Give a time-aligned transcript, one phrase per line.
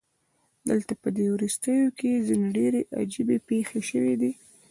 [0.69, 4.31] دلته پدې وروستیو کې ځینې ډیرې عجیبې پیښې شوې دي